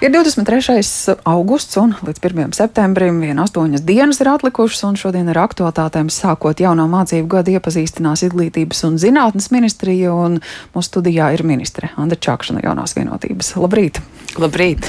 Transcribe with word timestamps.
Ir 0.00 0.08
23. 0.08 0.80
augusts 1.28 1.76
un 1.76 1.90
līdz 2.00 2.22
1. 2.24 2.54
septembrim 2.56 3.18
vien 3.20 3.36
astoņas 3.42 3.82
dienas 3.84 4.22
ir 4.22 4.30
atlikušas, 4.32 4.80
un 4.88 4.96
šodien 4.96 5.28
ar 5.28 5.42
aktualitātēm 5.42 6.08
sākot 6.08 6.62
jauno 6.64 6.86
mācību 6.88 7.28
gadu 7.34 7.52
iepazīstinās 7.52 8.24
Izglītības 8.30 8.80
un 8.88 8.96
zinātnes 8.96 9.50
ministrija, 9.52 10.14
un 10.16 10.40
mūsu 10.72 10.88
studijā 10.88 11.28
ir 11.36 11.44
ministre 11.44 11.92
Andra 12.00 12.16
Čakšana 12.16 12.64
jaunās 12.64 12.96
vienotības. 12.96 13.52
Labrīt! 13.60 14.00
Labrīt! 14.40 14.88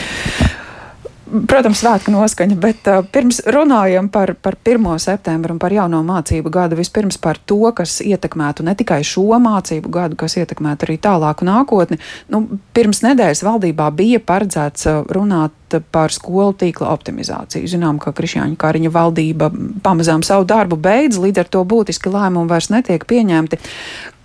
Protams, 1.31 1.79
svētku 1.79 2.11
noskaņa, 2.11 2.55
bet 2.59 2.87
uh, 2.91 3.05
pirms 3.07 3.37
runājam 3.47 4.09
par, 4.11 4.33
par 4.35 4.57
1. 4.67 4.83
septembru 4.99 5.55
un 5.55 5.59
par 5.61 5.71
jauno 5.71 6.01
mācību 6.03 6.51
gadu, 6.51 6.75
vispirms 6.75 7.15
par 7.21 7.37
to, 7.47 7.61
kas 7.75 8.01
ietekmētu 8.03 8.65
ne 8.67 8.73
tikai 8.75 8.99
šo 9.07 9.39
mācību 9.39 9.91
gadu, 9.93 10.17
kas 10.19 10.35
ietekmētu 10.41 10.87
arī 10.87 10.97
tālāku 10.99 11.47
nākotni. 11.47 12.01
Nu, 12.33 12.41
pirms 12.75 12.99
nedēļas 13.05 13.43
valdībā 13.47 13.87
bija 13.95 14.19
paredzēts 14.27 14.89
uh, 14.91 14.97
runāt 15.07 15.77
par 15.95 16.11
skolu 16.11 16.51
tīkla 16.59 16.91
optimizāciju. 16.91 17.69
Zinām, 17.71 18.01
ka 18.03 18.11
Krišjāņa 18.17 18.59
Kariņa 18.59 18.91
valdība 18.91 19.47
pamazām 19.85 20.25
savu 20.27 20.43
darbu 20.49 20.75
beidz, 20.75 21.21
līdz 21.21 21.45
ar 21.45 21.53
to 21.55 21.63
būtiski 21.63 22.11
lēmumi 22.11 22.51
vairs 22.51 22.67
netiek 22.73 23.07
pieņemti. 23.07 23.61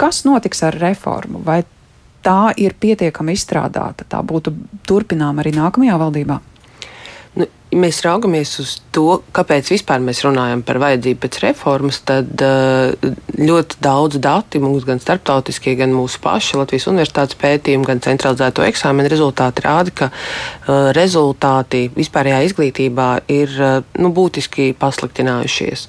Kas 0.01 0.25
notiks 0.27 0.65
ar 0.67 0.75
reformu? 0.83 1.45
Vai 1.47 1.61
tā 2.27 2.51
ir 2.59 2.75
pietiekami 2.75 3.39
izstrādāta? 3.39 4.09
Tā 4.11 4.27
būtu 4.27 4.57
turpinām 4.91 5.39
arī 5.39 5.55
nākamajā 5.55 6.03
valdībā? 6.03 6.43
Mēs 7.77 7.99
raugamies 8.05 8.55
uz 8.63 8.71
to, 8.95 9.21
kāpēc 9.37 9.69
vispār 9.75 10.01
mēs 10.05 10.23
runājam 10.25 10.63
par 10.65 10.79
vajadzību 10.81 11.21
pēc 11.23 11.39
reformas, 11.43 11.99
tad 12.09 12.45
uh, 12.45 12.95
ļoti 13.37 13.79
daudz 13.85 14.21
dati 14.23 14.61
mums, 14.63 14.87
gan 14.89 15.03
starptautiskie, 15.03 15.75
gan 15.77 15.93
mūsu 15.93 16.21
paši 16.25 16.61
Latvijas 16.61 16.89
universitātes 16.93 17.39
pētījumi, 17.41 17.87
gan 17.89 18.03
centralizēto 18.05 18.65
eksāmenu 18.65 19.13
rezultāti 19.13 19.67
rāda, 19.67 19.95
ka 20.01 20.11
uh, 20.11 20.91
rezultāti 20.97 21.87
vispārējā 21.97 22.43
izglītībā 22.49 23.11
ir 23.37 23.57
uh, 23.61 23.79
nu, 24.01 24.13
būtiski 24.17 24.73
pasliktinājušies. 24.81 25.89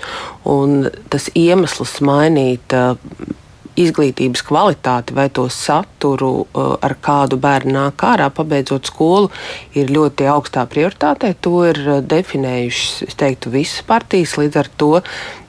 Un 0.51 0.89
tas 1.11 1.31
iemesls 1.35 1.99
mainīt 2.03 2.75
izglītības 3.77 4.43
kvalitāti 4.47 5.15
vai 5.17 5.27
to 5.33 5.47
saturu, 5.53 6.31
uh, 6.45 6.73
ar 6.81 6.97
kādu 7.03 7.39
bērnu 7.41 7.75
nāk 7.75 8.05
ārā, 8.07 8.29
pabeidzot 8.33 8.89
skolu, 8.89 9.31
ir 9.77 9.93
ļoti 9.93 10.29
augstā 10.31 10.65
prioritātē. 10.69 11.33
To 11.45 11.61
ir 11.69 11.81
uh, 11.85 12.01
definējušas, 12.01 13.07
es 13.07 13.19
teiktu, 13.19 13.53
visas 13.53 13.85
partijas. 13.87 14.37
Līdz 14.41 14.61
ar 14.63 14.71
to 14.81 14.91
uh, 14.99 15.03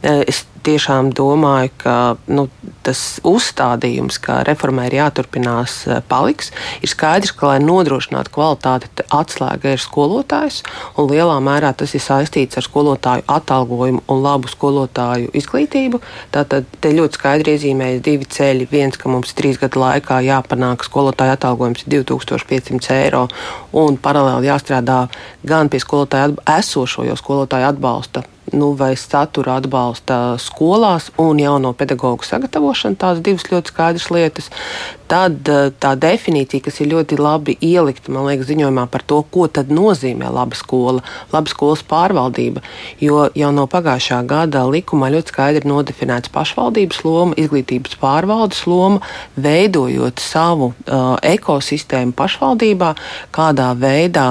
es 0.04 0.44
tiešām 0.68 1.10
domāju, 1.16 1.72
ka 1.80 1.94
nu, 2.28 2.46
tas 2.86 3.00
uzstādījums, 3.26 4.18
ka 4.22 4.42
reformai 4.48 4.88
ir 4.90 4.98
jāturpinās, 4.98 5.80
eh, 5.88 6.00
paliks. 6.08 6.52
Ir 6.82 6.92
skaidrs, 6.92 7.32
ka, 7.36 7.52
lai 7.52 7.58
nodrošinātu 7.64 8.32
kvalitāti, 8.34 8.88
atslēga 9.08 9.74
ir 9.74 9.82
skolotājs, 9.82 10.62
un 10.96 11.08
lielā 11.08 11.38
mērā 11.44 11.72
tas 11.76 11.94
ir 11.94 12.04
saistīts 12.04 12.60
ar 12.60 12.66
skolotāju 12.66 13.24
atalgojumu 13.38 14.02
un 14.08 14.22
labu 14.22 14.48
skolotāju 14.48 15.32
izglītību. 15.32 16.00
Tātad 16.32 16.64
te 16.80 16.92
ļoti 16.92 17.20
skaidri 17.20 17.56
iezīmējas 17.56 18.02
divi 18.02 18.24
ceļi. 18.24 18.68
Viens, 18.70 18.96
ka 18.96 19.08
mums 19.08 19.34
trīs 19.34 19.60
gadu 19.60 19.80
laikā 19.80 20.20
jāpanāk 20.24 20.84
skolotāja 20.84 21.36
atalgojums 21.38 21.84
2500 21.88 22.90
eiro, 23.04 23.28
un 23.72 23.96
paralēli 23.96 24.50
jāstrādā 24.50 25.08
gan 25.44 25.68
pie 25.68 25.80
skolotāja 25.80 26.34
esošo 26.58 27.06
jau 27.08 27.16
skolotāju 27.16 27.72
atbalsta 27.72 28.24
nu, 28.52 28.72
vai 28.78 28.94
satura 28.96 29.58
atbalsta 29.58 30.36
skolās 30.42 31.10
un 31.20 31.40
jauno 31.42 31.72
pedagoģu 31.76 32.26
sagatavošana, 32.26 32.98
tās 33.00 33.22
divas 33.24 33.46
ļoti 33.50 33.72
skaidras 33.72 34.08
lietas. 34.14 34.50
Tad 35.08 35.48
eh, 35.48 35.70
tā 35.80 35.94
definīcija, 35.98 36.64
kas 36.66 36.80
ir 36.82 36.90
ļoti 36.92 37.18
labi 37.20 37.56
ielikta, 37.64 38.12
man 38.12 38.28
liekas, 38.28 38.50
ziņojumā 38.50 38.86
par 38.92 39.04
to, 39.08 39.22
ko 39.32 39.46
tad 39.48 39.72
nozīmē 39.72 40.28
laba 40.32 40.58
skola, 40.58 41.04
laba 41.32 41.52
skolas 41.52 41.84
pārvaldība. 41.88 42.64
Jo 43.00 43.28
jau 43.38 43.52
no 43.56 43.68
pagājušā 43.70 44.20
gada 44.28 44.66
likumā 44.68 45.12
ļoti 45.14 45.34
skaidri 45.34 45.68
nodefinēts 45.68 46.32
pašvaldības 46.34 47.04
loma, 47.06 47.38
izglītības 47.40 47.96
pārvaldes 48.02 48.66
loma, 48.68 49.00
veidojot 49.40 50.20
savu 50.20 50.72
uh, 50.72 51.14
ekosistēmu 51.24 52.12
pašvaldībā, 52.18 52.92
kādā 53.34 53.72
veidā 53.78 54.28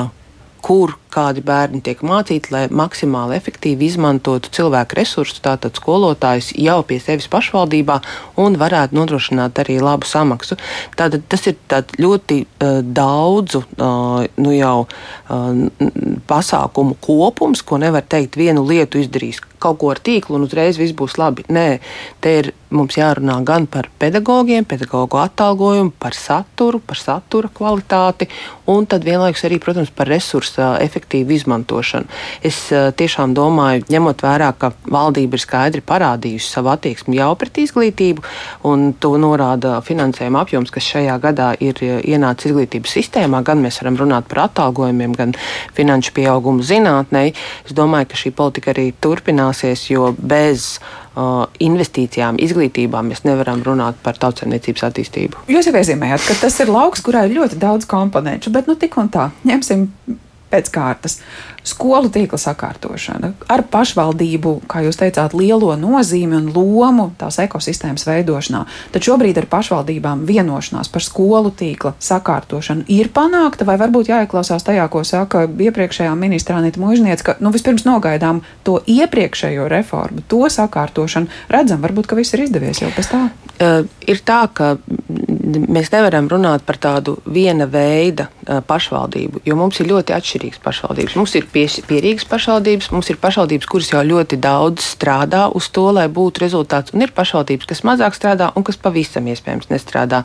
kur 0.67 0.97
kādi 1.13 1.43
bērni 1.45 1.81
tiek 1.85 2.01
mācīti, 2.05 2.51
lai 2.53 2.63
maksimāli 2.73 3.37
efektīvi 3.37 3.87
izmantotu 3.87 4.51
cilvēku 4.53 4.97
resursus, 4.99 5.41
tātad 5.43 5.77
skolotājus 5.79 6.51
jau 6.57 6.79
pie 6.87 6.99
sevis 7.03 7.29
pašvaldībā 7.31 7.99
un 8.43 8.57
varētu 8.59 8.97
nodrošināt 8.97 9.61
arī 9.63 9.79
labu 9.83 10.07
samaksu. 10.09 10.59
Tātad 10.99 11.25
tas 11.31 11.47
ir 11.49 11.57
ļoti 11.97 12.39
uh, 12.43 12.79
daudzu 12.81 13.63
uh, 13.63 14.25
nu 14.37 14.55
jau, 14.55 14.77
uh, 14.87 16.17
pasākumu 16.27 16.97
kopums, 17.03 17.63
ko 17.63 17.79
nevar 17.81 18.05
teikt, 18.07 18.39
vienu 18.39 18.65
lietu 18.67 19.01
izdarīs 19.01 19.41
kaut 19.61 19.79
ko 19.81 19.91
ar 19.91 20.01
tīklu 20.03 20.37
un 20.37 20.45
uzreiz 20.45 20.77
viss 20.79 20.95
būs 20.97 21.17
labi. 21.17 21.45
Nē, 21.53 21.79
te 22.21 22.33
ir 22.41 22.51
mums 22.73 22.97
jārunā 22.97 23.39
gan 23.47 23.67
par 23.71 23.89
pedagogiem, 23.99 24.65
pedagoģu 24.67 25.21
atalgojumu, 25.21 25.93
par 25.99 26.17
saturu, 26.17 26.81
par 26.83 26.99
satura 26.99 27.49
kvalitāti 27.53 28.27
un 28.69 28.85
tad 28.89 29.05
vienlaikus 29.07 29.45
arī, 29.47 29.59
protams, 29.63 29.91
par 29.95 30.09
resursu 30.11 30.67
efektīvu 30.97 31.35
izmantošanu. 31.37 32.09
Es 32.45 32.59
tiešām 32.71 33.35
domāju, 33.37 33.85
ņemot 33.93 34.23
vērā, 34.25 34.51
ka 34.59 34.71
valdība 34.83 35.37
ir 35.37 35.43
skaidri 35.43 35.83
parādījusi 35.85 36.51
savu 36.57 36.73
attieksmi 36.73 37.17
jau 37.19 37.31
pret 37.39 37.61
izglītību, 37.63 38.25
un 38.67 38.91
to 38.99 39.13
norāda 39.21 39.77
finansējuma 39.85 40.43
apjoms, 40.43 40.73
kas 40.73 40.91
šajā 40.91 41.17
gadā 41.23 41.53
ir 41.63 41.79
ienācis 41.81 42.51
izglītības 42.51 42.97
sistēmā, 42.99 43.43
gan 43.47 43.61
mēs 43.63 43.81
varam 43.81 44.01
runāt 44.03 44.29
par 44.31 44.45
atalgojumiem, 44.47 45.15
gan 45.17 45.35
finanšu 45.77 46.13
pieaugumu 46.17 46.65
zinātnē. 46.65 47.29
Es 47.65 47.75
domāju, 47.77 48.11
ka 48.11 48.21
šī 48.25 48.33
politika 48.37 48.73
arī 48.73 48.89
turpinās 48.93 49.37
turpināsies, 49.37 49.89
jo 49.91 50.13
bez 50.17 50.79
uh, 50.79 51.45
investīcijām 51.59 52.37
izglītībā 52.39 53.01
mēs 53.03 53.23
nevaram 53.25 53.63
runāt 53.63 53.95
par 54.03 54.17
tautsēmniecības 54.17 54.83
attīstību. 54.89 55.47
Jūs 55.51 55.69
jau 55.69 55.75
iezīmējāt, 55.75 56.27
ka 56.27 56.37
tas 56.41 56.59
ir 56.59 56.71
lauks, 56.71 57.03
kurā 57.05 57.25
ir 57.27 57.37
ļoti 57.37 57.59
daudz 57.59 57.85
komponentu, 57.85 58.51
bet 58.51 58.67
nu 58.67 58.75
tik 58.75 58.97
un 58.97 59.09
tā 59.09 59.29
ņemsim 59.47 59.87
pēc 60.51 60.71
kārtas. 60.73 61.19
Skolu 61.67 62.07
tīkla 62.13 62.37
sakārtošana 62.39 63.33
ar 63.51 63.63
pašvaldību, 63.67 64.53
kā 64.71 64.85
jūs 64.85 64.99
teicāt, 65.01 65.33
lielo 65.35 65.73
nozīmi 65.75 66.37
un 66.37 66.45
lomu 66.55 67.09
tās 67.19 67.41
ekosistēmas 67.43 68.07
veidošanā. 68.07 68.61
Tad 68.93 69.03
šobrīd 69.03 69.41
ar 69.41 69.49
pašvaldībām 69.51 70.23
vienošanās 70.29 70.87
par 70.93 71.03
skolu 71.03 71.51
tīkla 71.51 71.91
sakārtošanu 71.99 72.87
ir 72.93 73.11
panākta, 73.11 73.67
vai 73.67 73.75
varbūt 73.81 74.13
jāieklausās 74.13 74.63
tajā, 74.67 74.87
ko 74.93 75.03
saka 75.07 75.43
iepriekšējā 75.47 76.13
ministrā 76.15 76.61
Anita 76.61 76.79
Mūžniec, 76.79 77.25
ka 77.25 77.35
nu, 77.43 77.51
vispirms 77.51 77.83
nogaidām 77.87 78.39
to 78.63 78.79
iepriekšējo 78.87 79.67
reformu, 79.71 80.23
to 80.31 80.45
sakārtošanu. 80.53 81.27
Redzam, 81.51 81.83
varbūt, 81.83 82.07
ka 82.07 82.19
viss 82.19 82.37
ir 82.37 82.47
izdevies 82.47 82.79
jau 82.85 82.93
pēc 82.95 83.11
tā. 83.11 83.27
Uh, 83.57 83.83
ir 84.07 84.23
tā, 84.23 84.45
ka 84.53 84.75
mēs 85.67 85.91
nevaram 85.91 86.31
runāt 86.31 86.63
par 86.67 86.79
tādu 86.79 87.17
viena 87.25 87.67
veida 87.67 88.29
pašvaldību, 88.47 89.41
jo 89.45 89.55
mums 89.59 89.79
ir 89.81 89.89
ļoti 89.91 90.13
atšķirīgas 90.15 90.61
pašvaldības. 90.63 91.15
Mums 91.19 91.33
ir 91.35 91.47
pierīgas 91.51 92.27
pašvaldības, 92.29 92.89
mums 92.95 93.09
ir 93.11 93.19
pašvaldības, 93.21 93.67
kuras 93.69 93.91
jau 93.91 94.03
ļoti 94.07 94.39
daudz 94.43 94.85
strādā 94.93 95.47
uz 95.57 95.67
to, 95.75 95.87
lai 95.95 96.07
būtu 96.11 96.43
rezultāts, 96.45 96.93
un 96.95 97.03
ir 97.03 97.13
pašvaldības, 97.15 97.67
kas 97.67 97.83
mazāk 97.87 98.15
strādā 98.15 98.49
un 98.55 98.65
kas 98.67 98.79
pavisam 98.79 99.27
iespējams 99.27 99.67
nestrādā. 99.71 100.23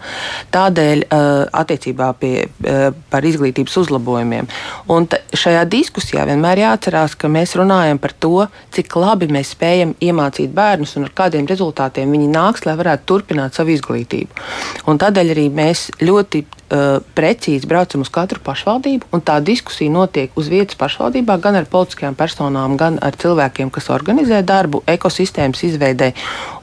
Tādēļ 0.54 1.04
uh, 1.06 1.30
attiecībā 1.62 2.12
pie, 2.20 2.34
uh, 2.46 2.84
par 3.10 3.26
izglītības 3.26 3.76
uzlabojumiem. 3.82 4.50
Un 4.92 5.08
šajā 5.10 5.66
diskusijā 5.72 6.26
vienmēr 6.28 6.62
jāatcerās, 6.62 7.18
ka 7.18 7.30
mēs 7.32 7.56
runājam 7.58 8.00
par 8.02 8.14
to, 8.22 8.46
cik 8.74 8.96
labi 9.02 9.30
mēs 9.32 9.54
spējam 9.56 9.96
iemācīt 10.02 10.54
bērnus 10.54 10.96
un 10.98 11.08
ar 11.08 11.14
kādiem 11.22 11.48
rezultātiem 11.50 12.14
viņi 12.14 12.30
nāks, 12.32 12.66
lai 12.68 12.78
varētu 12.78 13.08
turpināt 13.10 13.58
savu 13.58 13.74
izglītību. 13.74 14.42
Un 14.86 15.00
tādēļ 15.02 15.34
arī 15.34 15.48
mēs 15.52 15.88
ļoti 16.02 16.46
uh, 16.72 17.02
precīzi 17.16 17.68
braucam 17.68 18.02
uz 18.04 18.10
katru 18.12 18.40
pašvaldību, 18.44 19.10
un 19.12 19.22
tā 19.24 19.38
diskusija 19.44 19.92
notiek 19.92 20.34
uz 20.38 20.48
vietas 20.52 20.78
pašvaldībā 20.80 21.36
gan 21.42 21.58
ar 21.60 21.68
politiskajām 21.70 22.16
personām, 22.18 22.76
gan 22.80 22.98
ar 23.04 23.16
cilvēkiem, 23.18 23.70
kas 23.70 23.90
organizē 23.92 24.42
darbu 24.46 24.82
ekosistēmas 24.90 25.62
izveidē. 25.68 26.12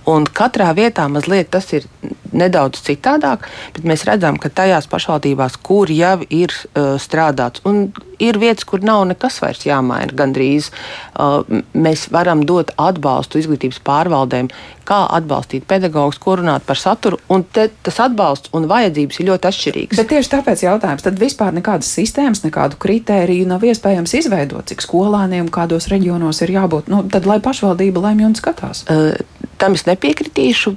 Un 0.09 0.25
katrā 0.25 0.71
vietā 0.73 1.05
mazliet 1.11 1.51
tas 1.53 1.69
ir 1.75 1.85
nedaudz 2.33 2.81
citādāk, 2.85 3.47
bet 3.75 3.87
mēs 3.87 4.05
redzam, 4.09 4.39
ka 4.41 4.51
tajās 4.53 4.89
pašvaldībās, 4.91 5.59
kur 5.63 5.91
jau 5.93 6.17
ir 6.29 6.53
uh, 6.53 6.95
strādāts, 7.01 7.63
un 7.67 7.89
ir 8.19 8.39
vietas, 8.39 8.67
kur 8.67 8.83
nav 8.83 9.05
nekas 9.09 9.39
vairs 9.43 9.63
jāmaina, 9.67 10.13
gandrīz 10.15 10.69
uh, 10.71 11.41
mēs 11.73 12.09
varam 12.13 12.43
dot 12.47 12.73
atbalstu 12.77 13.39
izglītības 13.39 13.79
pārvaldēm, 13.85 14.51
kā 14.89 14.99
atbalstīt 15.15 15.67
pedagogus, 15.69 16.17
ko 16.21 16.39
runāt 16.39 16.65
par 16.67 16.79
saturu, 16.79 17.19
un 17.31 17.45
te, 17.45 17.67
tas 17.85 17.99
atbalsts 18.03 18.51
un 18.57 18.65
vajadzības 18.69 19.21
ir 19.21 19.29
ļoti 19.29 19.49
atšķirīgas. 19.51 20.01
Bet 20.01 20.11
tieši 20.11 20.33
tāpēc 20.33 20.63
jautājums, 20.65 21.05
tad 21.05 21.19
vispār 21.21 21.53
nekādas 21.55 21.91
sistēmas, 21.99 22.43
nekādu 22.45 22.79
kritēriju 22.81 23.47
nav 23.49 23.65
iespējams 23.69 24.15
izveidot, 24.21 24.67
cik 24.71 24.83
skolāniem 24.85 25.51
kādos 25.53 25.91
reģionos 25.93 26.41
ir 26.45 26.55
jābūt, 26.57 26.89
nu, 26.91 27.03
tad 27.11 27.29
lai 27.29 27.37
pašvaldība 27.43 28.07
lemj 28.09 28.31
un 28.31 28.35
skatās. 28.39 28.85
Uh, 28.89 29.13
tam 29.59 29.75
es 29.77 29.85
nepiekritīšu. 29.87 30.75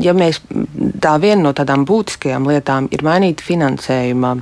Ja 0.00 0.14
mēs 0.16 0.40
tā 1.02 1.16
viena 1.22 1.42
no 1.48 1.54
tādām 1.56 1.86
būtiskajām 1.88 2.48
lietām 2.50 2.88
ir 2.94 3.04
mainīt 3.06 3.44
finansējuma 3.44 4.34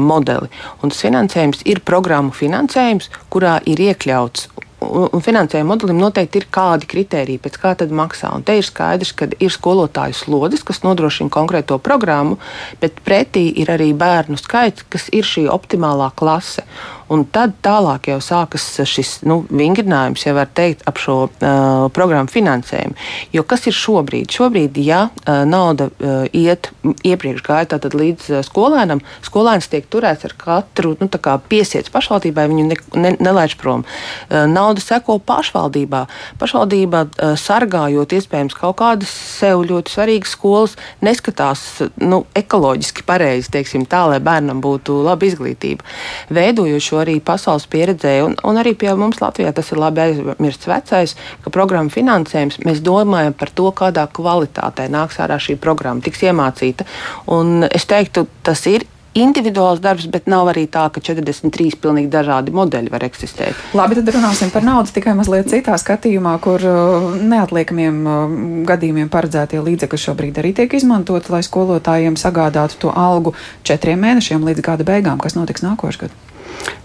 modeli, 0.00 0.50
un 0.82 0.94
tas 0.94 1.02
finansējums 1.04 1.64
ir 1.70 1.82
programmu 1.86 2.34
finansējums, 2.34 3.10
kurā 3.34 3.58
ir 3.70 3.82
iekļauts 3.90 4.48
un, 4.84 5.22
finansējuma 5.22 5.74
modelim 5.74 6.00
noteikti 6.00 6.40
ir 6.40 6.46
kādi 6.52 6.88
kriteriji, 6.90 7.40
pēc 7.42 7.58
kā 7.60 7.74
tad 7.80 7.92
maksā. 7.94 8.30
Un 8.36 8.44
te 8.46 8.56
ir 8.58 8.66
skaidrs, 8.66 9.14
ka 9.16 9.28
ir 9.32 9.52
skolotāju 9.52 10.16
slodzes, 10.18 10.64
kas 10.66 10.82
nodrošina 10.84 11.32
konkrēto 11.32 11.78
programmu, 11.82 12.38
bet 12.82 13.00
pretī 13.06 13.46
ir 13.62 13.72
arī 13.74 13.92
bērnu 13.96 14.38
skaits, 14.40 14.86
kas 14.92 15.08
ir 15.14 15.26
šī 15.28 15.46
optimālā 15.52 16.10
klase. 16.16 16.66
Un 17.12 17.24
tad 17.28 17.56
tālāk 17.64 18.08
jau 18.08 18.18
sākas 18.24 18.64
šis 18.88 19.18
nu, 19.28 19.42
vingrinājums, 19.52 20.24
ja 20.24 20.34
var 20.36 20.48
teikt, 20.56 20.84
ap 20.88 21.00
šo 21.00 21.16
uh, 21.26 21.86
programmu 21.94 22.32
finansējumu. 22.32 22.96
Jo 23.34 23.44
kas 23.48 23.66
ir 23.68 23.76
šobrīd? 23.76 24.32
Šobrīd, 24.32 24.78
ja 24.80 25.06
uh, 25.10 25.42
nauda 25.48 25.90
uh, 25.90 26.24
iet 26.32 26.70
iepriekš 27.04 27.44
gāja 27.44 27.68
tātad 27.74 27.96
līdz 27.98 28.30
uh, 28.32 28.42
skolēnam, 28.46 29.02
skolēns 29.26 29.68
tiek 29.72 29.88
turēts 29.92 30.24
ar 30.28 30.36
katru 30.40 30.94
nu, 31.00 31.10
piesiets 31.48 31.92
pašvaldībai, 31.92 32.46
viņu 32.50 32.66
ne, 32.70 32.80
ne, 33.00 33.14
nelaiž 33.20 33.58
prom. 33.60 33.84
Uh, 33.84 34.44
nauda 34.50 34.82
seko 34.84 35.18
pašvaldībā. 35.20 36.04
Pašvaldība 36.40 37.04
uh, 37.08 37.34
sargājot 37.40 38.16
iespējams 38.16 38.56
kaut 38.58 38.78
kādas 38.80 39.33
sev 39.44 39.64
ļoti 39.68 39.92
svarīgas 39.92 40.34
skolas, 40.34 40.76
neskatās 41.04 41.62
nu, 42.00 42.22
ekoloģiski 42.38 43.04
pareizi, 43.06 43.52
teiksim, 43.54 43.84
tā, 43.90 44.04
lai 44.10 44.20
bērnam 44.24 44.62
būtu 44.64 45.00
laba 45.04 45.28
izglītība. 45.28 45.84
Veidojot 46.34 46.84
šo 46.84 47.02
arī 47.02 47.18
pasaules 47.24 47.68
pieredzē, 47.70 48.16
un, 48.26 48.38
un 48.46 48.60
arī 48.60 48.74
pie 48.78 48.92
mums 48.98 49.20
Latvijā 49.22 49.52
tas 49.56 49.70
ir 49.72 49.82
labi 49.82 50.04
aizmirsts 50.06 50.70
vecais, 50.70 51.16
ka 51.44 51.52
programmu 51.54 51.92
finansējums 51.94 52.62
mēs 52.64 52.82
domājam 52.84 53.36
par 53.36 53.52
to, 53.54 53.68
kādā 53.76 54.06
kvalitātē 54.16 54.88
nāks 54.92 55.20
ārā 55.22 55.38
šī 55.42 55.58
programma, 55.60 56.04
tiks 56.04 56.24
iemācīta. 56.24 56.88
Un 57.34 57.68
es 57.68 57.88
teiktu, 57.90 58.26
tas 58.46 58.64
ir 58.70 58.86
individuāls 59.14 59.80
darbs, 59.82 60.06
bet 60.10 60.28
nav 60.30 60.50
arī 60.52 60.66
tā, 60.70 60.86
ka 60.92 61.02
43 61.04 61.78
pilnīgi 61.82 62.10
dažādi 62.12 62.54
modeļi 62.54 62.92
var 62.92 63.06
eksistēt. 63.06 63.58
Labi, 63.76 63.98
tad 63.98 64.10
runāsim 64.16 64.50
par 64.54 64.66
naudu 64.66 64.92
tikai 64.94 65.14
mazliet 65.18 65.50
citā 65.52 65.76
skatījumā, 65.80 66.34
kur 66.44 66.62
uh, 66.68 67.08
neatliekamiem 67.18 68.00
uh, 68.04 68.36
gadījumiem 68.68 69.10
paredzētie 69.12 69.62
līdzekļi 69.64 70.02
šobrīd 70.06 70.40
arī 70.42 70.54
tiek 70.58 70.74
izmantoti, 70.78 71.32
lai 71.34 71.44
skolotājiem 71.46 72.18
sagādātu 72.20 72.86
to 72.86 72.94
algu 72.94 73.34
četriem 73.66 74.02
mēnešiem 74.02 74.46
līdz 74.50 74.66
gada 74.66 74.88
beigām, 74.88 75.22
kas 75.22 75.38
notiks 75.38 75.64
nākošais 75.66 76.04
gads. 76.04 76.32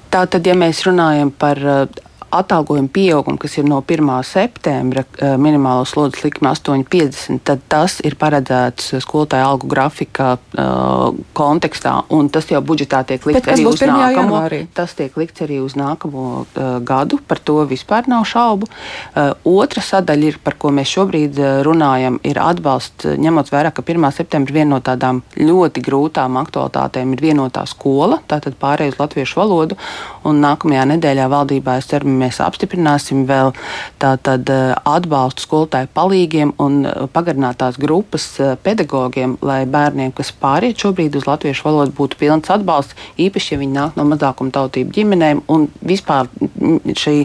Tātad, 0.10 0.46
ja 0.46 0.56
mēs 0.58 0.82
runājam 0.88 1.30
par 1.30 1.60
uh, 1.62 2.06
atalgojuma 2.32 2.90
pieaugumu, 2.94 3.38
kas 3.42 3.58
ir 3.58 3.66
no 3.66 3.82
1. 3.82 4.24
septembra, 4.24 5.04
eh, 5.18 5.38
minimālo 5.38 5.86
slodzes 5.86 6.24
likme 6.24 6.50
8,50, 6.50 7.40
tad 7.44 7.62
tas 7.68 8.00
ir 8.06 8.16
paredzēts 8.16 8.94
skolotāju 9.04 9.46
algu 9.46 9.68
grafika 9.70 10.38
uh, 10.38 11.14
kontekstā, 11.34 12.04
un 12.14 12.30
tas 12.30 12.46
jau 12.50 12.62
budžetā 12.62 13.02
tiek 13.08 13.26
likts 13.26 13.48
arī 13.48 13.66
uz 13.68 13.82
nākamo. 13.82 14.36
Janvārī? 14.36 14.60
Tas 14.74 14.94
tiek 14.98 15.16
likts 15.18 15.42
arī 15.46 15.60
uz 15.64 15.76
nākamo 15.80 16.26
uh, 16.42 16.80
gadu, 16.86 17.20
par 17.28 17.40
to 17.40 17.64
vispār 17.70 18.08
nav 18.12 18.26
šaubu. 18.30 18.70
Uh, 18.70 19.32
otra 19.48 19.84
sadaļa, 19.86 20.32
ir, 20.34 20.40
par 20.44 20.58
ko 20.60 20.74
mēs 20.76 20.92
šobrīd 20.92 21.40
runājam, 21.66 22.20
ir 22.28 22.40
atbalsts, 22.42 23.08
ņemot 23.20 23.52
vērā, 23.54 23.74
ka 23.74 23.86
1. 23.86 24.10
septembra 24.16 24.60
viena 24.60 24.76
no 24.76 24.82
tādām 24.86 25.22
ļoti 25.38 25.84
grūtām 25.86 26.38
aktualitātēm 26.42 27.16
ir 27.16 27.24
vienotā 27.30 27.66
skola, 27.70 28.20
tātad 28.30 28.58
pārējai 28.60 28.94
uz 28.94 29.00
latviešu 29.00 29.40
valodu, 29.40 29.80
un 30.28 30.42
nākamajā 30.44 30.86
nedēļā 30.94 31.30
valdībā 31.32 31.80
es 31.80 31.90
ceru, 31.90 32.19
mēs 32.20 32.40
apstiprināsim 32.44 33.26
vēl 33.30 33.54
tātad 34.02 34.50
eh, 34.54 34.74
atbalstu 34.88 35.46
skolotāju 35.46 35.90
palīgiem 35.96 36.54
un 36.62 36.82
eh, 36.88 37.06
pagarinātās 37.14 37.80
grupas 37.82 38.28
eh, 38.40 38.56
pedagogiem, 38.64 39.38
lai 39.46 39.62
bērniem, 39.70 40.14
kas 40.16 40.32
pāriet 40.36 40.80
šobrīd 40.80 41.18
uz 41.20 41.28
latviešu 41.30 41.68
valodu, 41.68 41.96
būtu 41.98 42.20
pilns 42.20 42.52
atbalsts, 42.54 42.98
īpaši, 43.20 43.54
ja 43.54 43.62
viņi 43.62 43.76
nāk 43.76 44.00
no 44.00 44.06
mazākuma 44.10 44.54
tautību 44.56 44.94
ģimenēm 44.96 45.44
un 45.52 45.68
vispār 45.86 46.30
mm, 46.30 46.96
šī 47.00 47.16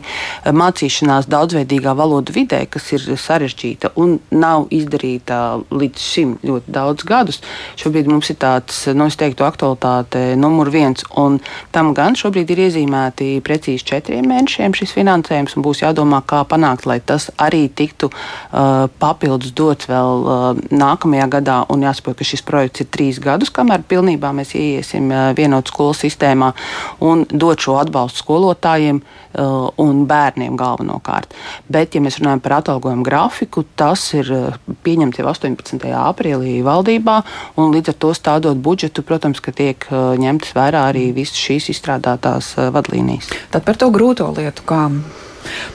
mācīšanās 0.55 1.29
daudzveidīgā 1.33 1.95
valodu 1.99 2.35
vidē, 2.35 2.65
kas 2.71 2.91
ir 2.97 3.07
sarežģīta 3.21 3.95
un 4.01 4.19
nav 4.35 4.69
izdarīta 4.75 5.41
līdz 5.71 6.05
šim 6.05 6.37
ļoti 6.45 6.75
daudz 6.75 7.07
gadus. 7.09 7.41
Šobrīd 7.81 8.09
mums 8.11 8.31
ir 8.33 8.39
tāds, 8.43 8.85
nu, 8.95 9.09
es 9.11 9.19
teiktu, 9.21 9.47
aktualitāte 9.47 10.35
numur 10.41 10.71
viens, 10.75 11.05
un 11.21 11.41
tam 11.75 11.93
gan 11.97 12.19
šobrīd 12.19 12.53
ir 12.55 12.65
iezīmēti 12.69 13.39
precīzi 13.45 13.87
četriem 13.91 14.29
mēnešiem 14.31 14.77
šis 14.85 14.95
finansējums, 14.99 15.57
un 15.57 15.65
būs 15.65 15.83
jādomā, 15.83 16.21
kā 16.29 16.43
panākt, 16.49 16.87
lai 16.89 17.01
tas 17.01 17.31
arī 17.41 17.67
tiktu 17.73 18.11
uh, 18.13 18.87
papildus 19.01 19.55
dots 19.57 19.89
vēl 19.89 20.25
uh, 20.25 20.47
nākamajā 20.71 21.29
gadā. 21.39 21.59
Un 21.73 21.85
jāsaprot, 21.87 22.19
ka 22.21 22.29
šis 22.29 22.45
projekts 22.45 22.85
ir 22.85 22.91
trīs 22.93 23.21
gadus, 23.23 23.53
kamēr 23.55 23.85
pilnībā 23.89 24.33
mēs 24.37 24.55
ieiesim 24.59 25.11
uh, 25.11 25.33
vienotu 25.37 25.73
skolu 25.73 25.97
sistēmā 25.97 26.53
un 27.05 27.25
dot 27.31 27.65
šo 27.65 27.79
atbalstu 27.81 28.25
skolotājiem 28.25 29.01
uh, 29.01 29.71
un 29.81 30.05
bērniem 30.11 30.59
galvenokārt. 30.61 31.35
Bet, 31.73 31.97
ja 31.97 32.03
mēs 32.05 32.21
runājam 32.21 32.43
par 32.45 32.59
atalgojumu 32.61 33.07
grafiku, 33.07 33.65
tas 33.79 34.07
ir 34.17 34.31
uh, 34.35 34.59
pieņemts 34.85 35.21
jau 35.21 35.29
18. 35.33 35.81
aprīlī 36.05 36.59
valdībā, 36.67 37.21
un 37.61 37.75
līdz 37.75 37.95
ar 37.95 37.99
to 38.05 38.13
stādot 38.17 38.61
budžetu, 38.65 39.05
protams, 39.07 39.43
ka 39.45 39.55
tiek 39.57 39.89
uh, 39.91 40.13
ņemtas 40.21 40.55
vērā 40.57 40.87
arī 40.91 41.09
visas 41.17 41.41
šīs 41.41 41.71
izstrādātās 41.75 42.55
uh, 42.59 42.71
vadlīnijas. 42.75 43.33
Tad 43.55 43.67
par 43.67 43.79
to 43.81 43.91
grūto 43.95 44.29
lietu, 44.37 44.67
kā 44.69 44.74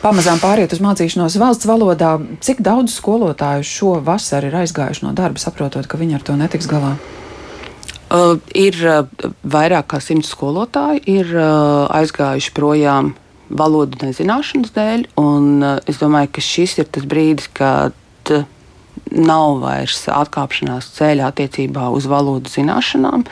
pamazām 0.04 0.42
pāriet 0.42 0.74
uz 0.74 0.81
mācīšanos 0.84 1.38
valsts 1.42 1.69
valodā. 1.69 2.16
Cik 2.44 2.63
daudz 2.66 2.96
skolotāju 2.98 3.68
šo 3.68 3.96
vasaru 4.06 4.50
ir 4.50 4.60
aizgājuši 4.63 5.06
no 5.06 5.13
darba, 5.18 5.42
saprotot, 5.42 5.88
ka 5.90 6.00
viņi 6.00 6.19
ar 6.19 6.25
to 6.25 6.38
netiks 6.40 6.69
galā? 6.69 6.96
Uh, 8.10 8.40
ir 8.57 8.74
uh, 8.90 9.04
vairāk 9.46 9.92
kā 9.92 10.00
simts 10.01 10.31
skolotāji, 10.34 11.04
ir 11.19 11.30
uh, 11.36 11.86
aizgājuši 11.94 12.54
projām 12.57 13.12
valodu 13.50 14.00
nezināšanas 14.01 14.74
dēļ. 14.74 15.04
Un, 15.22 15.52
uh, 15.62 15.75
es 15.90 16.02
domāju, 16.02 16.31
ka 16.34 16.42
šis 16.42 16.80
ir 16.81 16.90
tas 16.90 17.06
brīdis, 17.10 17.52
kad 17.54 17.94
nav 19.11 19.59
vairs 19.63 20.03
atkāpšanās 20.13 20.89
ceļa 20.97 21.29
attiecībā 21.31 21.89
uz 21.95 22.07
valodu 22.09 22.51
zināšanām. 22.51 23.25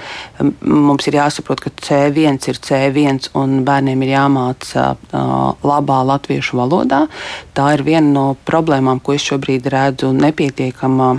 Mums 0.61 1.07
ir 1.09 1.19
jāsaprot, 1.19 1.61
ka 1.63 1.71
C1 1.83 2.49
ir 2.51 2.61
C1 2.67 3.31
un 3.37 3.61
bērniem 3.67 4.05
ir 4.05 4.13
jāmāca 4.15 4.89
labā 5.13 6.01
latviešu 6.11 6.59
valodā. 6.59 7.05
Tā 7.57 7.71
ir 7.77 7.85
viena 7.87 8.09
no 8.09 8.27
problēmām, 8.47 9.01
ko 9.03 9.17
es 9.17 9.25
šobrīd 9.27 9.69
redzu 9.73 10.13
nepietiekamā 10.17 11.15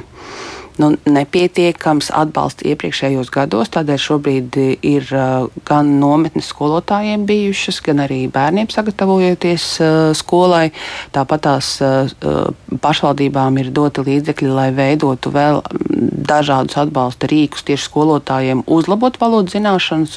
nu, 0.79 0.93
nepietiekams 1.11 2.11
atbalsts 2.15 2.67
iepriekšējos 2.69 3.33
gados. 3.35 3.71
Tādēļ 3.75 4.01
šobrīd 4.03 4.59
ir 4.87 5.09
gan 5.69 5.93
nometnes 6.01 6.51
skolotājiem 6.53 7.27
bijušas, 7.29 7.81
gan 7.87 8.05
arī 8.07 8.25
bērniem 8.33 8.71
sagatavojoties 8.73 9.67
skolai. 10.19 10.71
Tāpat 11.15 11.45
tās 11.49 11.71
pašvaldībām 12.83 13.59
ir 13.63 13.73
doti 13.75 14.05
līdzekļi, 14.07 14.51
lai 14.55 14.69
veidotu 14.77 15.33
vēl 15.35 15.63
dažādus 16.29 16.77
atbalsta 16.81 17.29
rīkus 17.31 17.65
tieši 17.67 17.89
skolotājiem, 17.89 18.63
uzlabot 18.67 19.17
valodu 19.21 19.55
zināšanas. 19.55 20.17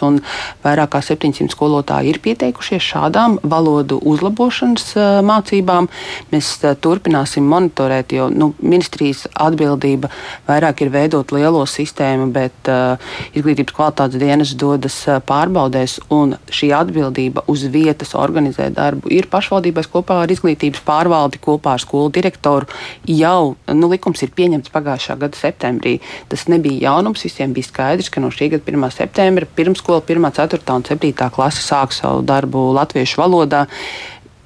Vairāk 0.64 0.92
kā 0.96 1.02
700 1.06 1.54
skolotāji 1.54 2.12
ir 2.12 2.22
pieteikušies 2.24 2.84
šādām 2.92 3.38
valodu 3.44 4.00
uzlabošanas 4.12 4.94
mācībām. 5.26 5.88
Mēs 6.34 6.54
turpināsim 6.84 7.48
monitorēt, 7.48 8.16
jo 8.18 8.28
nu, 8.34 8.52
ministrijas 8.62 9.26
atbildība 9.32 10.12
vairāk 10.52 10.84
ir 10.84 10.92
veidot 10.94 11.32
lielo 11.36 11.64
sistēmu, 11.70 12.30
bet 12.36 12.70
uh, 12.72 13.00
izglītības 13.38 13.76
kvalitātes 13.76 14.22
dienas 14.22 14.54
dodas 14.60 14.98
uh, 15.08 15.20
pārbaudēs, 15.26 15.98
un 16.14 16.36
šī 16.52 16.72
atbildība 16.78 17.46
uz 17.52 17.66
vietas 17.72 18.14
organizēt 18.20 18.76
darbu 18.78 19.12
ir 19.14 19.30
pašvaldībās 19.32 19.90
kopā 19.92 20.22
ar 20.24 20.34
izglītības 20.34 20.84
pārvaldi, 20.88 21.42
kopā 21.42 21.76
ar 21.78 21.84
skolu 21.84 22.12
direktoru. 22.14 22.70
Jau 23.08 23.56
nu, 23.72 23.92
likums 23.92 24.24
ir 24.26 24.34
pieņemts 24.38 24.74
pagājušā 24.74 25.18
gada 25.22 25.40
septembrī. 25.40 25.98
Tas 26.32 26.48
nebija 26.52 26.92
jaunums, 26.92 27.26
visiem 27.28 27.56
bija 27.56 27.70
skaidrs, 27.70 28.12
ka 28.12 28.24
no 28.24 28.32
šī 28.34 28.52
gada 28.56 28.68
1. 28.68 28.88
septembra 28.96 29.50
pirmskola 29.56 30.04
1, 30.06 30.32
4 30.40 30.76
un 30.76 30.88
7 30.88 31.30
klase 31.36 31.64
sāks 31.66 32.02
savu 32.04 32.26
darbu 32.26 32.72
latviešu 32.78 33.22
valodā. 33.24 33.68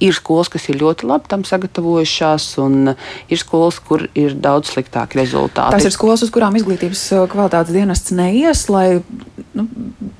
Ir 0.04 0.16
skolas, 0.16 0.50
kas 0.52 0.68
ir 0.68 0.80
ļoti 0.82 1.08
labi 1.08 1.30
tam 1.32 1.46
sagatavojušās, 1.48 2.48
un 2.64 2.94
ir 3.32 3.40
skolas, 3.40 3.80
kur 3.80 4.08
ir 4.18 4.36
daudz 4.36 4.74
sliktāki 4.74 5.22
rezultāti. 5.22 5.78
Tas 5.78 5.88
ir 5.88 5.96
skolas, 5.96 6.24
uz 6.26 6.34
kurām 6.36 6.58
izglītības 6.60 7.04
uh, 7.16 7.26
kvalitātes 7.32 7.76
dienests 7.76 8.16
neies, 8.16 8.66
lai, 8.72 9.00
nu, 9.56 9.68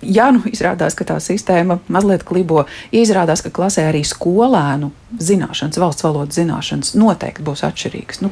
ja 0.02 0.30
nu 0.32 0.46
izrādās, 0.48 0.96
ka 0.96 1.08
tā 1.08 1.20
sistēma 1.24 1.82
mazliet 1.92 2.24
klibo, 2.28 2.64
ja 2.96 3.04
izrādās, 3.04 3.44
ka 3.44 3.52
klasē 3.52 3.90
arī 3.90 4.06
skolēnu 4.08 4.94
zināšanas, 5.20 5.80
valsts 5.82 6.06
valodas 6.06 6.40
zināšanas 6.40 6.96
noteikti 7.00 7.46
būs 7.46 7.66
atšķirīgas. 7.68 8.24
Nu, 8.26 8.32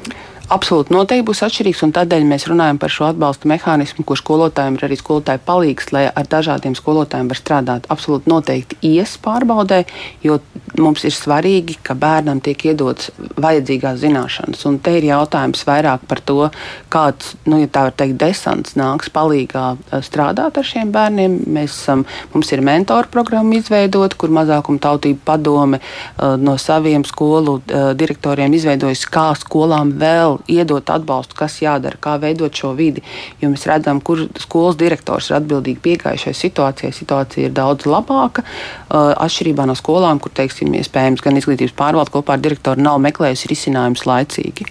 Absolūti 0.51 0.91
noteikti 0.91 1.23
būs 1.23 1.39
atšķirīgs, 1.45 1.81
un 1.85 1.93
tādēļ 1.95 2.25
mēs 2.27 2.45
runājam 2.49 2.77
par 2.81 2.91
šo 2.91 3.05
atbalsta 3.07 3.47
mehānismu, 3.47 4.03
kur 4.03 4.19
skolotājiem 4.19 4.75
ir 4.75 4.83
arī 4.89 4.97
skolotāji 4.99 5.39
palīgs, 5.47 5.87
lai 5.95 6.03
ar 6.11 6.27
dažādiem 6.27 6.75
skolotājiem 6.75 7.29
var 7.31 7.39
strādāt. 7.39 7.87
Absolūti 7.93 8.27
noteikti 8.27 8.77
ies 8.91 9.15
pārbaudē, 9.23 9.79
jo 10.21 10.41
mums 10.77 11.05
ir 11.07 11.15
svarīgi, 11.15 11.77
ka 11.85 11.95
bērnam 11.95 12.41
tiek 12.43 12.65
iedotas 12.67 13.13
vajadzīgās 13.39 14.01
zināšanas. 14.03 14.65
Un 14.67 14.81
te 14.83 14.97
ir 14.99 15.07
jautājums 15.07 15.63
vairāk 15.69 16.03
par 16.11 16.19
to, 16.27 16.49
kāds, 16.91 17.37
nu, 17.47 17.61
ja 17.63 17.71
tā 17.71 17.87
var 17.87 17.95
teikt, 18.03 18.19
desants 18.19 18.75
nāks 18.79 19.13
palīgā 19.15 19.65
eh, 19.79 20.03
strādāt 20.03 20.59
ar 20.59 20.67
šiem 20.67 20.91
bērniem. 20.91 21.39
Mēs, 21.55 21.79
um, 21.93 22.03
mums 22.35 22.51
ir 22.51 22.65
mentoru 22.65 23.07
programma 23.15 23.55
izveidota, 23.61 24.19
kur 24.19 24.35
mazākuma 24.35 24.83
tautība 24.83 25.23
padome 25.31 25.79
uh, 25.79 26.35
no 26.35 26.59
saviem 26.73 27.05
skolu 27.05 27.59
direktoriem 27.97 28.53
izveidojas, 28.57 29.05
kā 29.11 29.29
skolām 29.37 29.93
vēl 30.01 30.39
iedot 30.49 30.89
atbalstu, 30.89 31.37
kas 31.37 31.59
jādara, 31.61 31.99
kā 32.01 32.17
veidot 32.21 32.53
šo 32.53 32.73
vidi. 32.77 33.03
Jo 33.41 33.51
mēs 33.53 33.67
redzam, 33.69 34.01
kur 34.01 34.25
skolas 34.41 34.79
direktors 34.79 35.29
ir 35.29 35.39
atbildīgi 35.39 35.83
piegājušai 35.83 36.33
situācijai. 36.39 36.93
Situācija 36.93 37.49
ir 37.49 37.55
daudz 37.55 37.87
labāka. 37.89 38.45
Atšķirībā 38.89 39.67
no 39.69 39.77
skolām, 39.77 40.21
kur, 40.23 40.33
teiksim, 40.33 40.73
iespējams, 40.81 41.23
gan 41.23 41.37
izglītības 41.39 41.75
pārvalde 41.77 42.13
kopā 42.13 42.37
ar 42.37 42.43
direktoru 42.43 42.81
nav 42.81 43.01
meklējusi 43.05 43.51
risinājumus 43.53 44.07
laicīgi. 44.09 44.69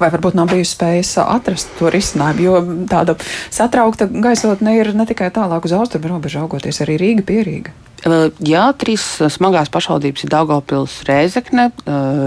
Vai 0.00 0.10
varbūt 0.12 0.36
nav 0.36 0.50
bijusi 0.52 0.74
spējas 0.76 1.14
atrast 1.22 1.72
to 1.78 1.92
risinājumu, 1.92 2.44
jo 2.44 2.58
tāda 2.90 3.16
satraukta 3.52 4.08
gaisotne 4.12 4.76
ir 4.78 4.92
ne 4.96 5.08
tikai 5.08 5.32
tālāk 5.32 5.68
uz 5.68 5.76
austrumu 5.76 6.12
robežu 6.12 6.42
augoties, 6.44 6.82
arī 6.84 6.98
Rīga 7.00 7.24
pierīga. 7.28 7.72
Jā, 8.02 8.62
trīs 8.74 9.02
smagās 9.30 9.70
pašvaldības 9.70 10.24
ir 10.24 10.30
Daugopils, 10.32 10.96
Rēzekne, 11.06 11.68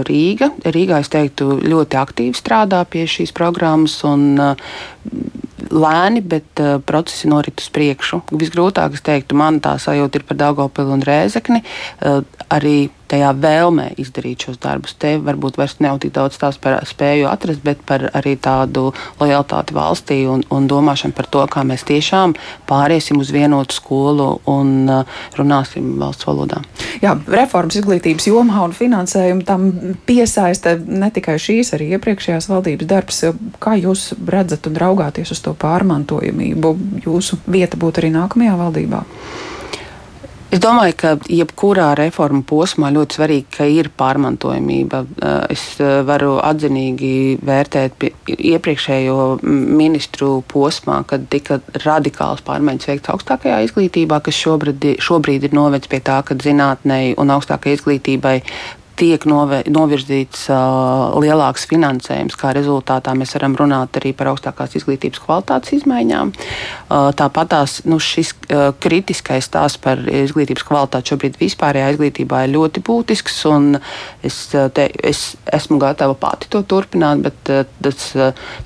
Rīga. 0.08 0.48
Rīgā, 0.64 1.02
es 1.04 1.10
teiktu, 1.12 1.58
ļoti 1.60 1.98
aktīvi 2.00 2.38
strādā 2.38 2.80
pie 2.88 3.04
šīs 3.10 3.34
programmas 3.36 3.98
un 4.08 4.38
lēni, 5.66 6.22
bet 6.24 6.62
procesi 6.88 7.28
norit 7.28 7.60
uz 7.60 7.68
priekšu. 7.74 8.22
Visgrūtāk, 8.32 8.96
es 8.96 9.04
teiktu, 9.04 9.36
man 9.36 9.60
tā 9.60 9.74
sajūta 9.82 10.20
ir 10.20 10.24
par 10.28 10.40
Daugopilu 10.40 10.96
un 10.96 11.04
Rēzekni. 11.04 11.60
Arī 12.48 12.76
tajā 13.10 13.32
vēlmē 13.40 13.90
izdarīt 14.00 14.46
šos 14.46 14.58
darbus. 14.62 14.96
Te 14.98 15.16
varbūt 15.22 15.58
vairs 15.60 15.78
nav 15.84 16.00
tik 16.02 16.14
daudz 16.16 16.38
tās 16.40 16.58
par 16.62 16.78
spēju 16.86 17.28
atrast, 17.30 17.62
bet 17.64 17.82
par 17.86 18.08
arī 18.16 18.36
tādu 18.40 18.90
lojalitāti 19.20 19.76
valstī 19.76 20.18
un, 20.30 20.44
un 20.50 20.68
domāšanu 20.70 21.16
par 21.16 21.30
to, 21.30 21.44
kā 21.50 21.64
mēs 21.66 21.86
tiešām 21.88 22.36
pāriesim 22.68 23.20
uz 23.22 23.32
vienotu 23.34 23.76
skolu 23.76 24.28
un 24.50 24.72
uh, 24.90 25.18
runāsim 25.38 25.94
valsts 26.00 26.28
valodā. 26.28 26.62
Jā, 27.02 27.14
reformas 27.28 27.76
izglītības 27.78 28.28
jomā 28.30 28.62
un 28.64 28.74
finansējumu 28.76 29.44
tam 29.46 29.66
piesaista 30.08 30.76
ne 30.76 31.10
tikai 31.14 31.36
šīs, 31.42 31.74
arī 31.76 31.92
iepriekšējās 31.96 32.48
valdības 32.50 32.90
darbs. 32.90 33.24
Kā 33.62 33.76
jūs 33.78 34.08
redzat 34.28 34.68
un 34.70 34.78
raugāties 34.80 35.34
uz 35.34 35.42
to 35.44 35.52
pārmantojamību? 35.60 36.72
Jūsu 37.04 37.40
vieta 37.46 37.78
būtu 37.80 38.02
arī 38.02 38.14
nākamajā 38.16 38.56
valdībā? 38.60 39.04
Es 40.46 40.60
domāju, 40.62 40.94
ka 40.94 41.10
jebkurā 41.26 41.88
reformu 41.98 42.44
posmā 42.46 42.92
ļoti 42.94 43.18
svarīgi, 43.18 43.46
ka 43.56 43.66
ir 43.66 43.88
pārmantojamība. 43.98 45.00
Eh, 45.02 45.34
es 45.56 45.64
eh, 45.82 45.98
varu 46.06 46.36
atzinīgi 46.38 47.40
vērtēt 47.42 48.06
iepriekšējo 48.36 49.18
ministru 49.42 50.44
posmā, 50.46 51.00
kad 51.10 51.26
tika 51.32 51.58
radikāls 51.82 52.44
pārmaiņas 52.46 52.90
veikts 52.92 53.12
augstākajā 53.16 53.58
izglītībā, 53.66 54.20
kas 54.22 54.38
šobrīd, 54.38 54.88
šobrīd 55.02 55.48
ir 55.48 55.56
novedis 55.58 55.90
pie 55.90 56.00
tā, 56.06 56.22
ka 56.22 56.38
zinātnei 56.38 57.16
un 57.18 57.34
augstākajai 57.34 57.80
izglītībai 57.80 58.36
tiek 58.96 59.24
novirzīts 59.28 60.46
uh, 60.52 61.16
lielāks 61.20 61.66
finansējums. 61.70 62.36
Kā 62.38 62.52
rezultātā 62.56 63.14
mēs 63.16 63.34
varam 63.36 63.56
runāt 63.58 63.98
arī 64.00 64.12
par 64.16 64.30
augstākās 64.32 64.76
izglītības 64.80 65.22
kvalitātes 65.24 65.74
izmaiņām. 65.78 66.32
Uh, 66.32 67.10
Tāpat 67.16 67.52
tās 67.52 67.78
nu, 67.88 67.98
šis 68.02 68.32
uh, 68.34 68.70
kritiskais 68.82 69.48
stāsts 69.48 69.80
par 69.82 70.00
izglītības 70.00 70.66
kvalitāti 70.66 71.12
šobrīd 71.12 71.38
vispārējā 71.40 71.92
izglītībā 71.94 72.44
ir 72.46 72.54
ļoti 72.56 72.84
būtisks. 72.86 73.42
Es, 74.26 74.38
te, 74.74 74.88
es 75.06 75.22
esmu 75.54 75.78
gatava 75.82 76.16
pati 76.18 76.48
to 76.50 76.62
turpināt, 76.66 77.22
bet 77.22 77.52
tas 77.84 78.08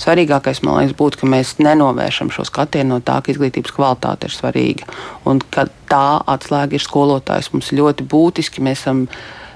svarīgākais 0.01 0.63
man 0.65 0.81
liekas 0.81 0.97
būtu, 0.97 1.21
ka 1.21 1.29
mēs 1.31 1.57
nenovēršam 1.61 2.31
šo 2.33 2.47
skatienu 2.49 2.97
no 2.97 3.01
tā, 3.05 3.19
ka 3.21 3.35
izglītības 3.35 3.75
kvalitāte 3.77 4.31
ir 4.31 4.35
svarīga. 4.35 4.89
Un 5.29 5.43
ka 5.53 5.67
tā 5.91 6.23
atslēga 6.31 6.79
ir 6.79 6.85
skolotājs. 6.85 7.53
Mums 7.53 7.75
ļoti 7.77 8.07
būtiski 8.09 8.65
mēs 8.65 8.87
esam. 8.87 9.07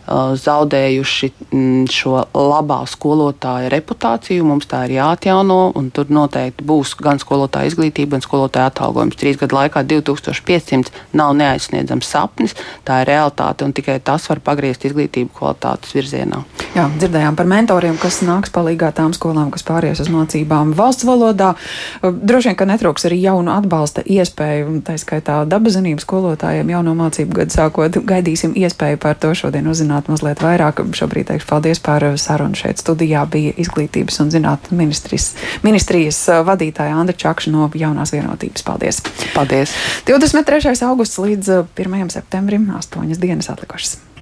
Uh, 0.04 0.34
zaudējuši 0.36 1.30
mm, 1.32 1.86
šo 1.88 2.18
labā 2.36 2.82
skolotāja 2.92 3.70
reputāciju. 3.72 4.44
Mums 4.44 4.66
tā 4.68 4.82
ir 4.84 4.98
jāatjauno, 4.98 5.72
un 5.80 5.86
tur 5.96 6.10
noteikti 6.12 6.66
būs 6.68 6.92
gan 7.00 7.16
skolotāja 7.22 7.70
izglītība, 7.70 8.18
gan 8.18 8.24
skolotāja 8.24 8.68
atalgojums. 8.68 9.16
Trīs 9.16 9.38
gadu 9.40 9.56
laikā 9.56 9.80
2500 9.88 10.92
nav 11.16 11.32
neaizsniedzams 11.38 12.10
sapnis, 12.10 12.52
tā 12.84 13.00
ir 13.00 13.08
realitāte, 13.14 13.64
un 13.64 13.72
tikai 13.72 13.96
tas 14.04 14.28
var 14.28 14.42
pagriezt 14.44 14.84
izglītību 14.84 15.32
kvalitātes 15.38 15.96
virzienā. 15.96 16.42
Jā, 16.74 16.84
dzirdējām 16.98 17.40
par 17.40 17.48
mentoriem, 17.48 17.96
kas 18.02 18.20
nāks 18.26 18.52
palīdzīgā 18.52 18.92
tām 19.00 19.16
skolām, 19.16 19.48
kas 19.54 19.64
pāries 19.64 20.04
uz 20.04 20.12
mācībām 20.12 20.76
valsts 20.76 21.08
valodā. 21.08 21.54
Uh, 22.02 22.12
droši 22.12 22.52
vien, 22.52 22.58
ka 22.60 22.68
netrūks 22.68 23.08
arī 23.08 23.22
jaunu 23.24 23.54
atbalsta 23.56 24.04
iespēju, 24.04 24.82
tā 24.84 24.98
skaitā 25.00 25.40
dabazinības 25.48 26.04
skolotājiem 26.04 26.76
jauno 26.76 26.92
mācību 27.00 27.40
gadu 27.40 27.56
sākot. 27.56 28.02
Gaidīsim 28.04 28.52
iespēju 28.58 29.00
par 29.00 29.16
to 29.16 29.32
šodien 29.38 29.72
uzzināt 29.72 29.93
uzzināt 29.94 30.10
mazliet 30.10 30.42
vairāk. 30.42 30.82
Šobrīd 30.94 31.28
teikšu 31.28 31.46
paldies 31.48 31.80
par 31.80 32.02
sarunu 32.18 32.54
šeit 32.54 32.78
studijā. 32.82 33.24
Bija 33.30 33.52
izglītības 33.56 34.20
un 34.20 34.30
zinātnes 34.30 34.74
ministrijas, 34.74 35.34
ministrijas 35.62 36.18
vadītāja 36.44 36.96
Andra 36.98 37.14
Čakša 37.14 37.50
no 37.50 37.70
jaunās 37.74 38.12
vienotības. 38.12 38.62
Paldies! 38.64 39.02
Paldies! 39.34 39.74
23. 40.06 40.74
augusts 40.88 41.18
līdz 41.18 41.64
1. 41.76 42.10
septembrim- 42.10 42.70
astoņas 42.80 43.18
dienas 43.18 43.50
atlikušas. 43.50 44.13